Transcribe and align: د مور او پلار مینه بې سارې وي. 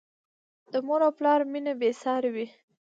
د 0.71 0.73
مور 0.85 1.01
او 1.07 1.11
پلار 1.17 1.39
مینه 1.51 1.73
بې 1.79 1.89
سارې 2.01 2.29
وي. 2.35 2.47